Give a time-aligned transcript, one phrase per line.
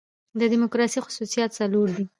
[0.39, 2.05] د ډیموکراسۍ خصوصیات څلور دي.